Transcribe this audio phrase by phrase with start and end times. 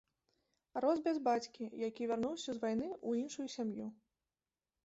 [0.85, 3.87] Рос без бацькі, які вярнуўся з вайны ў іншую сям'ю.